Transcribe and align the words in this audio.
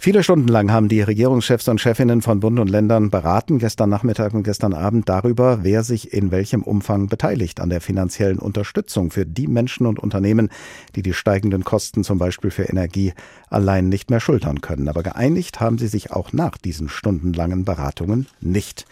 Viele 0.00 0.22
Stunden 0.22 0.46
lang 0.46 0.70
haben 0.70 0.88
die 0.88 1.02
Regierungschefs 1.02 1.66
und 1.66 1.80
Chefinnen 1.80 2.22
von 2.22 2.38
Bund 2.38 2.60
und 2.60 2.70
Ländern 2.70 3.10
beraten, 3.10 3.58
gestern 3.58 3.90
Nachmittag 3.90 4.32
und 4.32 4.44
gestern 4.44 4.72
Abend, 4.72 5.08
darüber, 5.08 5.64
wer 5.64 5.82
sich 5.82 6.12
in 6.12 6.30
welchem 6.30 6.62
Umfang 6.62 7.08
beteiligt 7.08 7.58
an 7.60 7.68
der 7.68 7.80
finanziellen 7.80 8.38
Unterstützung 8.38 9.10
für 9.10 9.26
die 9.26 9.48
Menschen 9.48 9.86
und 9.86 9.98
Unternehmen, 9.98 10.50
die 10.94 11.02
die 11.02 11.12
steigenden 11.12 11.64
Kosten 11.64 12.04
zum 12.04 12.18
Beispiel 12.18 12.52
für 12.52 12.62
Energie 12.62 13.12
allein 13.50 13.88
nicht 13.88 14.08
mehr 14.08 14.20
schultern 14.20 14.60
können. 14.60 14.88
Aber 14.88 15.02
geeinigt 15.02 15.58
haben 15.58 15.78
sie 15.78 15.88
sich 15.88 16.12
auch 16.12 16.32
nach 16.32 16.58
diesen 16.58 16.88
stundenlangen 16.88 17.64
Beratungen 17.64 18.28
nicht. 18.40 18.84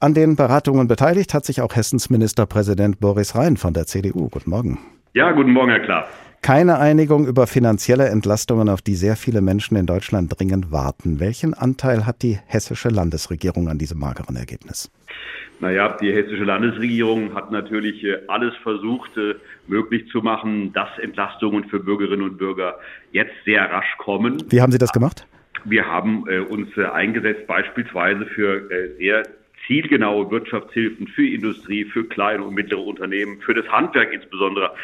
An 0.00 0.12
den 0.12 0.36
Beratungen 0.36 0.86
beteiligt 0.86 1.32
hat 1.32 1.46
sich 1.46 1.62
auch 1.62 1.74
Hessens 1.74 2.10
Ministerpräsident 2.10 3.00
Boris 3.00 3.34
Rhein 3.34 3.56
von 3.56 3.72
der 3.72 3.86
CDU. 3.86 4.28
Guten 4.28 4.50
Morgen. 4.50 4.78
Ja, 5.14 5.32
guten 5.32 5.52
Morgen, 5.52 5.70
Herr 5.70 5.80
Klaas. 5.80 6.08
Keine 6.42 6.80
Einigung 6.80 7.28
über 7.28 7.46
finanzielle 7.46 8.08
Entlastungen, 8.08 8.68
auf 8.68 8.82
die 8.82 8.96
sehr 8.96 9.14
viele 9.14 9.40
Menschen 9.40 9.76
in 9.76 9.86
Deutschland 9.86 10.36
dringend 10.36 10.72
warten. 10.72 11.20
Welchen 11.20 11.54
Anteil 11.54 12.04
hat 12.04 12.22
die 12.22 12.36
hessische 12.46 12.88
Landesregierung 12.88 13.68
an 13.68 13.78
diesem 13.78 14.00
mageren 14.00 14.34
Ergebnis? 14.34 14.90
Naja, 15.60 15.96
die 16.00 16.12
hessische 16.12 16.42
Landesregierung 16.42 17.32
hat 17.36 17.52
natürlich 17.52 18.02
äh, 18.02 18.18
alles 18.26 18.52
versucht, 18.64 19.16
äh, 19.16 19.36
möglich 19.68 20.08
zu 20.10 20.18
machen, 20.18 20.72
dass 20.72 20.88
Entlastungen 20.98 21.62
für 21.68 21.78
Bürgerinnen 21.78 22.22
und 22.22 22.38
Bürger 22.38 22.74
jetzt 23.12 23.34
sehr 23.44 23.70
rasch 23.70 23.96
kommen. 23.98 24.42
Wie 24.50 24.60
haben 24.60 24.72
Sie 24.72 24.78
das 24.78 24.90
gemacht? 24.92 25.24
Wir 25.64 25.86
haben 25.86 26.24
äh, 26.28 26.40
uns 26.40 26.76
eingesetzt 26.76 27.46
beispielsweise 27.46 28.26
für 28.26 28.68
sehr 28.98 29.22
zielgenaue 29.66 30.30
Wirtschaftshilfen 30.30 31.08
für 31.08 31.26
Industrie, 31.26 31.84
für 31.84 32.04
kleine 32.04 32.44
und 32.44 32.54
mittlere 32.54 32.82
Unternehmen, 32.82 33.40
für 33.40 33.54
das 33.54 33.68
Handwerk 33.68 34.12
insbesondere, 34.12 34.74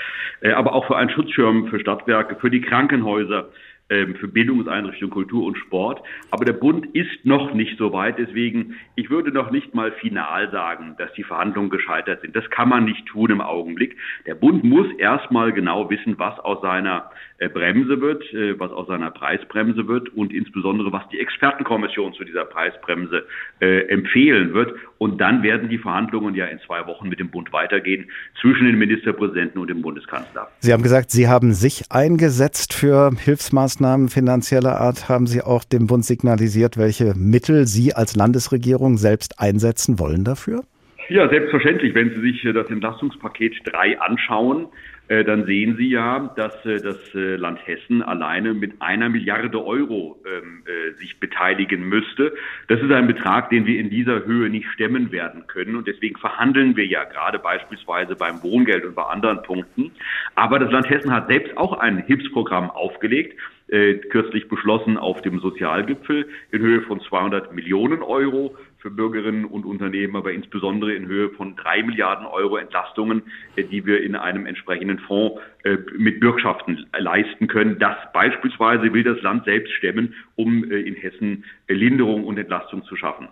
äh, 0.41 0.53
aber 0.53 0.73
auch 0.73 0.87
für 0.87 0.97
einen 0.97 1.11
Schutzschirm 1.11 1.69
für 1.69 1.81
Stadtwerke, 1.81 2.37
für 2.37 2.51
die 2.51 2.61
Krankenhäuser, 2.61 3.49
für 3.89 4.29
Bildungseinrichtungen, 4.29 5.11
Kultur 5.13 5.47
und 5.47 5.57
Sport. 5.57 6.03
Aber 6.31 6.45
der 6.45 6.53
Bund 6.53 6.87
ist 6.95 7.25
noch 7.25 7.55
nicht 7.55 7.79
so 7.79 7.93
weit. 7.93 8.19
Deswegen, 8.19 8.75
ich 8.97 9.09
würde 9.09 9.33
noch 9.33 9.51
nicht 9.51 9.75
mal 9.75 9.93
final 9.93 10.51
sagen, 10.51 10.95
dass 10.99 11.13
die 11.15 11.25
Verhandlungen 11.25 11.71
gescheitert 11.71 12.21
sind. 12.21 12.37
Das 12.37 12.49
kann 12.51 12.69
man 12.69 12.85
nicht 12.85 13.07
tun 13.07 13.31
im 13.31 13.41
Augenblick. 13.41 13.97
Der 14.27 14.35
Bund 14.35 14.63
muss 14.63 14.87
erstmal 14.99 15.53
genau 15.53 15.89
wissen, 15.89 16.19
was 16.19 16.39
aus 16.41 16.61
seiner 16.61 17.11
äh, 17.39 17.49
Bremse 17.49 18.01
wird, 18.03 18.23
äh, 18.35 18.59
was 18.61 18.73
aus 18.73 18.89
seiner 18.89 19.11
Preisbremse 19.11 19.89
wird 19.89 20.11
und 20.11 20.35
insbesondere, 20.35 20.93
was 20.93 21.09
die 21.09 21.21
Expertenkommission 21.21 22.13
zu 22.13 22.25
dieser 22.25 22.45
Preisbremse 22.45 23.27
äh, 23.61 23.89
empfehlen 23.89 24.53
wird. 24.53 24.75
Und 24.99 25.21
dann 25.21 25.43
werden 25.43 25.71
die 25.71 25.79
Verhandlungen 25.79 26.35
ja 26.35 26.47
in 26.47 26.59
zwei 26.67 26.87
Wochen 26.87 27.09
mit 27.09 27.21
dem 27.21 27.31
Bund 27.31 27.53
weitergehen 27.53 28.11
zwischen 28.41 28.67
den 28.67 28.77
Ministerpräsidenten 28.79 29.59
und 29.59 29.71
dem 29.71 29.81
Bundeskanzler. 29.81 30.49
Sie 30.59 30.73
haben 30.73 30.83
gesagt, 30.83 31.11
Sie 31.11 31.29
haben 31.29 31.55
sich 31.55 31.91
eingesetzt 31.91 32.75
für 32.75 33.13
Hilfsmaßnahmen 33.17 33.78
Maßnahmen 33.79 34.09
finanzieller 34.09 34.81
Art 34.81 35.09
haben 35.09 35.29
Sie 35.29 35.41
auch 35.41 35.63
dem 35.63 35.87
Bund 35.87 36.05
signalisiert, 36.05 36.79
welche 36.79 37.15
Mittel 37.15 37.69
Sie 37.69 37.95
als 37.95 38.17
Landesregierung 38.17 38.99
selbst 38.99 39.39
einsetzen 39.39 40.01
wollen 40.01 40.25
dafür? 40.25 40.65
Ja, 41.09 41.27
selbstverständlich. 41.29 41.95
Wenn 41.95 42.11
Sie 42.11 42.21
sich 42.21 42.43
das 42.53 42.69
Entlastungspaket 42.69 43.61
3 43.65 43.99
anschauen, 43.99 44.69
äh, 45.09 45.25
dann 45.25 45.47
sehen 45.47 45.77
Sie 45.77 45.89
ja, 45.89 46.35
dass 46.37 46.55
äh, 46.67 46.83
das 46.83 47.15
äh, 47.15 47.37
Land 47.37 47.67
Hessen 47.67 48.03
alleine 48.03 48.53
mit 48.53 48.83
einer 48.83 49.09
Milliarde 49.09 49.65
Euro 49.65 50.23
ähm, 50.27 50.65
sich 50.99 51.19
beteiligen 51.19 51.89
müsste. 51.89 52.35
Das 52.69 52.81
ist 52.81 52.91
ein 52.91 53.07
Betrag, 53.07 53.49
den 53.49 53.65
wir 53.65 53.81
in 53.81 53.89
dieser 53.89 54.27
Höhe 54.27 54.51
nicht 54.51 54.69
stemmen 54.69 55.11
werden 55.11 55.47
können. 55.47 55.77
Und 55.77 55.87
deswegen 55.87 56.19
verhandeln 56.19 56.77
wir 56.77 56.85
ja 56.87 57.05
gerade 57.05 57.39
beispielsweise 57.39 58.15
beim 58.15 58.43
Wohngeld 58.43 58.85
und 58.85 58.95
bei 58.95 59.05
anderen 59.05 59.43
Punkten. 59.43 59.93
Aber 60.35 60.59
das 60.59 60.71
Land 60.71 60.91
Hessen 60.91 61.13
hat 61.13 61.29
selbst 61.29 61.57
auch 61.57 61.79
ein 61.79 61.99
Hilfsprogramm 62.05 62.71
aufgelegt 62.71 63.35
äh, 63.69 63.97
kürzlich 63.97 64.49
beschlossen 64.49 64.97
auf 64.97 65.21
dem 65.23 65.41
Sozialgipfel 65.41 66.27
in 66.53 66.63
Höhe 66.63 66.81
von 66.83 67.01
200 67.01 67.53
Millionen 67.53 68.03
Euro 68.03 68.57
für 68.79 68.91
Bürgerinnen 68.91 69.45
und 69.45 69.65
Unternehmen, 69.65 70.17
aber 70.17 70.33
insbesondere 70.33 70.95
in 70.95 71.07
Höhe 71.07 71.31
von 71.31 71.57
drei 71.57 71.83
Milliarden 71.83 72.27
Euro 72.27 72.57
Entlastungen, 72.57 73.23
äh, 73.57 73.65
die 73.65 73.85
wir 73.85 74.03
in 74.03 74.17
einem 74.17 74.47
entsprechenden 74.47 74.99
Fonds 75.01 75.41
äh, 75.65 75.77
mit 75.97 76.21
Bürgschaften 76.21 76.87
leisten 76.97 77.49
können. 77.49 77.79
Das 77.79 77.97
beispielsweise 78.13 78.93
will 78.93 79.03
das 79.03 79.21
Land 79.23 79.45
selbst 79.45 79.73
stemmen, 79.75 80.15
um 80.37 80.65
äh, 80.71 80.81
in 80.81 80.95
Hessen 80.95 81.45
Linderung 81.69 82.25
und 82.25 82.39
Entlastung 82.39 82.85
zu 82.85 82.97
schaffen. 82.97 83.29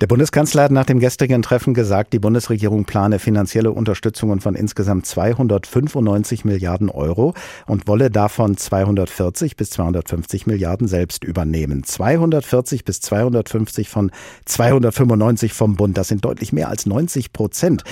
Der 0.00 0.06
Bundeskanzler 0.06 0.62
hat 0.62 0.70
nach 0.70 0.84
dem 0.84 1.00
gestrigen 1.00 1.42
Treffen 1.42 1.74
gesagt, 1.74 2.12
die 2.12 2.20
Bundesregierung 2.20 2.84
plane 2.84 3.18
finanzielle 3.18 3.72
Unterstützungen 3.72 4.40
von 4.40 4.54
insgesamt 4.54 5.06
295 5.06 6.44
Milliarden 6.44 6.88
Euro 6.88 7.34
und 7.66 7.88
wolle 7.88 8.08
davon 8.08 8.56
240 8.56 9.56
bis 9.56 9.70
250 9.70 10.46
Milliarden 10.46 10.86
selbst 10.86 11.24
übernehmen. 11.24 11.82
240 11.82 12.84
bis 12.84 13.00
250 13.00 13.88
von 13.88 14.12
295 14.44 15.52
vom 15.52 15.74
Bund. 15.74 15.98
Das 15.98 16.06
sind 16.06 16.24
deutlich 16.24 16.52
mehr 16.52 16.68
als 16.68 16.86
90 16.86 17.32
Prozent. 17.32 17.82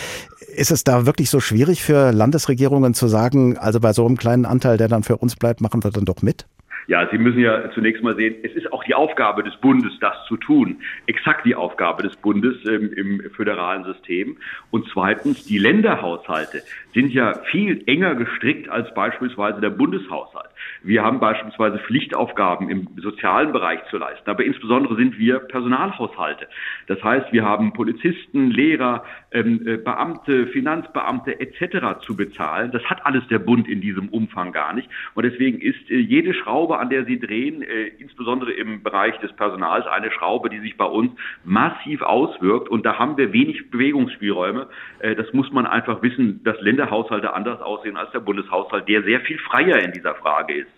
Ist 0.55 0.71
es 0.71 0.85
da 0.85 1.07
wirklich 1.07 1.29
so 1.29 1.41
schwierig 1.41 1.83
für 1.83 2.13
Landesregierungen 2.13 2.95
zu 2.95 3.09
sagen, 3.09 3.59
also 3.59 3.81
bei 3.81 3.93
so 3.93 4.07
einem 4.07 4.17
kleinen 4.17 4.45
Anteil, 4.45 4.77
der 4.77 4.87
dann 4.87 5.03
für 5.03 5.17
uns 5.17 5.35
bleibt, 5.35 5.61
machen 5.61 5.83
wir 5.83 5.91
dann 5.91 6.05
doch 6.05 6.23
mit? 6.23 6.47
Ja, 6.87 7.09
Sie 7.11 7.19
müssen 7.19 7.41
ja 7.41 7.71
zunächst 7.73 8.03
mal 8.03 8.15
sehen, 8.15 8.37
es 8.43 8.53
ist 8.53 8.73
auch 8.73 8.85
die 8.85 8.95
Aufgabe 8.95 9.43
des 9.43 9.57
Bundes, 9.57 9.93
das 10.01 10.15
zu 10.29 10.37
tun. 10.37 10.81
Exakt 11.07 11.45
die 11.45 11.55
Aufgabe 11.55 12.03
des 12.05 12.17
Bundes 12.17 12.57
ähm, 12.65 12.93
im 12.95 13.31
föderalen 13.35 13.85
System. 13.85 14.37
Und 14.71 14.89
zweitens, 14.93 15.45
die 15.45 15.59
Länderhaushalte 15.59 16.63
sind 16.95 17.13
ja 17.13 17.35
viel 17.51 17.83
enger 17.87 18.15
gestrickt 18.15 18.69
als 18.69 18.93
beispielsweise 18.95 19.61
der 19.61 19.71
Bundeshaushalt. 19.71 20.51
Wir 20.83 21.03
haben 21.03 21.19
beispielsweise 21.19 21.79
Pflichtaufgaben 21.81 22.71
im 22.71 22.89
sozialen 22.97 23.53
Bereich 23.53 23.81
zu 23.91 23.99
leisten, 23.99 24.31
aber 24.31 24.45
insbesondere 24.45 24.97
sind 24.97 25.19
wir 25.19 25.41
Personalhaushalte. 25.41 26.47
Das 26.87 27.03
heißt, 27.03 27.33
wir 27.33 27.45
haben 27.45 27.73
Polizisten, 27.73 28.51
Lehrer, 28.51 29.05
ähm, 29.33 29.67
äh, 29.67 29.77
Beamte, 29.77 30.47
Finanzbeamte 30.49 31.41
etc. 31.41 32.01
zu 32.01 32.17
bezahlen. 32.17 32.71
Das 32.71 32.85
hat 32.85 33.05
alles 33.05 33.27
der 33.29 33.41
Bund 33.41 33.69
in 33.69 33.81
diesem 33.81 34.09
Umfang 34.09 34.53
gar 34.53 34.73
nicht. 34.73 34.89
Und 35.15 35.25
deswegen 35.25 35.61
ist 35.61 35.91
äh, 35.91 35.99
jede 35.99 36.33
Schraube 36.33 36.76
an 36.79 36.91
der 36.91 37.05
Sie 37.05 37.19
drehen, 37.19 37.63
äh, 37.63 37.89
insbesondere 37.99 38.53
im 38.53 38.83
Bereich 38.83 39.19
des 39.21 39.33
Personals, 39.33 39.87
eine 39.87 40.11
Schraube, 40.11 40.51
die 40.51 40.61
sich 40.61 40.77
bei 40.77 40.85
uns 40.85 41.13
massiv 41.45 42.03
auswirkt. 42.03 42.69
Und 42.69 42.85
da 42.87 42.99
haben 42.99 43.17
wir 43.17 43.33
wenig 43.33 43.71
Bewegungsspielräume. 43.71 44.69
Äh, 45.01 45.15
das 45.15 45.33
muss 45.33 45.51
man 45.53 45.67
einfach 45.67 46.03
wissen, 46.03 46.43
dass 46.45 46.61
Länderhaushalte 46.61 47.33
anders 47.33 47.61
aussehen 47.61 47.97
als 47.97 48.11
der 48.13 48.21
Bundeshaushalt, 48.21 48.89
der 48.89 49.03
sehr 49.03 49.21
viel 49.21 49.39
freier 49.39 49.79
in 49.81 49.93
dieser 49.93 50.15
Frage 50.15 50.55
ist. 50.55 50.71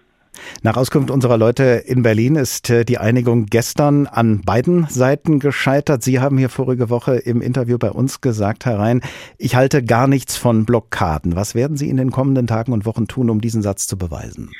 Nach 0.62 0.76
Auskunft 0.76 1.10
unserer 1.10 1.36
Leute 1.36 1.82
in 1.86 2.02
Berlin 2.02 2.36
ist 2.36 2.70
äh, 2.70 2.84
die 2.84 2.98
Einigung 2.98 3.46
gestern 3.46 4.06
an 4.06 4.42
beiden 4.42 4.86
Seiten 4.88 5.38
gescheitert. 5.38 6.02
Sie 6.02 6.20
haben 6.20 6.38
hier 6.38 6.48
vorige 6.48 6.90
Woche 6.90 7.16
im 7.16 7.40
Interview 7.40 7.78
bei 7.78 7.90
uns 7.90 8.20
gesagt, 8.20 8.66
Herr 8.66 8.78
Rhein, 8.78 9.00
ich 9.36 9.56
halte 9.56 9.82
gar 9.82 10.06
nichts 10.06 10.36
von 10.36 10.64
Blockaden. 10.64 11.36
Was 11.36 11.54
werden 11.54 11.76
Sie 11.76 11.88
in 11.88 11.96
den 11.96 12.10
kommenden 12.10 12.46
Tagen 12.46 12.72
und 12.72 12.86
Wochen 12.86 13.06
tun, 13.06 13.30
um 13.30 13.40
diesen 13.40 13.62
Satz 13.62 13.86
zu 13.86 13.96
beweisen? 13.96 14.50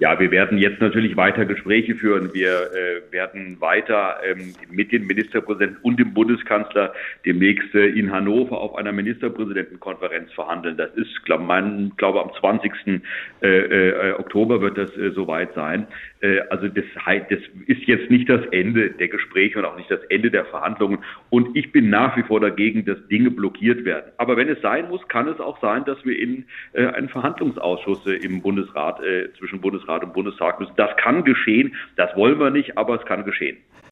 Ja, 0.00 0.20
wir 0.20 0.30
werden 0.30 0.58
jetzt 0.58 0.80
natürlich 0.80 1.16
weiter 1.16 1.44
Gespräche 1.44 1.96
führen. 1.96 2.32
Wir 2.32 2.70
äh, 2.72 3.12
werden 3.12 3.60
weiter 3.60 4.18
ähm, 4.24 4.54
mit 4.70 4.92
den 4.92 5.06
Ministerpräsidenten 5.08 5.78
und 5.82 5.98
dem 5.98 6.14
Bundeskanzler 6.14 6.92
demnächst 7.26 7.74
äh, 7.74 7.86
in 7.86 8.12
Hannover 8.12 8.60
auf 8.60 8.76
einer 8.76 8.92
Ministerpräsidentenkonferenz 8.92 10.32
verhandeln. 10.32 10.76
Das 10.76 10.94
ist, 10.94 11.24
glaube 11.24 11.42
ich, 11.42 11.96
glaube 11.96 12.22
am 12.22 12.30
20. 12.38 13.02
Äh, 13.42 13.48
äh, 13.48 14.12
Oktober 14.12 14.60
wird 14.60 14.78
das 14.78 14.96
äh, 14.96 15.10
soweit 15.10 15.52
sein. 15.54 15.88
Äh, 16.20 16.40
also 16.50 16.68
das, 16.68 16.84
das 17.04 17.40
ist 17.66 17.82
jetzt 17.82 18.10
nicht 18.10 18.28
das 18.28 18.44
Ende 18.52 18.90
der 18.90 19.08
Gespräche 19.08 19.58
und 19.58 19.64
auch 19.64 19.76
nicht 19.76 19.90
das 19.90 20.02
Ende 20.10 20.30
der 20.30 20.44
Verhandlungen. 20.44 20.98
Und 21.30 21.56
ich 21.56 21.72
bin 21.72 21.90
nach 21.90 22.16
wie 22.16 22.22
vor 22.22 22.40
dagegen, 22.40 22.84
dass 22.84 22.98
Dinge 23.08 23.30
blockiert 23.30 23.84
werden. 23.84 24.12
Aber 24.16 24.36
wenn 24.36 24.48
es 24.48 24.60
sein 24.60 24.88
muss, 24.88 25.06
kann 25.08 25.28
es 25.28 25.40
auch 25.40 25.60
sein, 25.60 25.84
dass 25.84 26.04
wir 26.04 26.18
in 26.18 26.44
äh, 26.72 26.86
einen 26.86 27.08
Verhandlungsausschuss 27.08 28.06
äh, 28.06 28.14
im 28.14 28.42
Bundesrat 28.42 29.02
äh, 29.02 29.32
zwischen 29.38 29.60
Bundesrat 29.88 30.04
und 30.04 30.12
Bundestag 30.12 30.60
müssen. 30.60 30.74
Das 30.76 30.94
kann 30.96 31.24
geschehen. 31.24 31.74
Das 31.96 32.14
wollen 32.16 32.38
wir 32.38 32.50
nicht, 32.50 32.76
aber 32.76 33.00
es 33.00 33.06
kann 33.06 33.24
geschehen. 33.24 33.58